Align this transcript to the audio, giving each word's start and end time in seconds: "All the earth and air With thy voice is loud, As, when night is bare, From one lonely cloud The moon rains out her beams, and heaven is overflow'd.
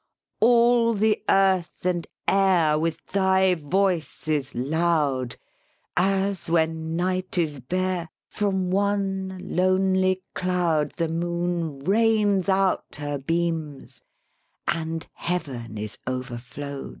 "All 0.39 0.95
the 0.95 1.23
earth 1.29 1.85
and 1.85 2.07
air 2.27 2.79
With 2.79 3.05
thy 3.05 3.53
voice 3.53 4.27
is 4.27 4.55
loud, 4.55 5.35
As, 5.95 6.49
when 6.49 6.95
night 6.95 7.37
is 7.37 7.59
bare, 7.59 8.09
From 8.27 8.71
one 8.71 9.37
lonely 9.43 10.23
cloud 10.33 10.93
The 10.95 11.07
moon 11.07 11.81
rains 11.81 12.49
out 12.49 12.95
her 12.95 13.19
beams, 13.19 14.01
and 14.67 15.05
heaven 15.13 15.77
is 15.77 15.99
overflow'd. 16.07 16.89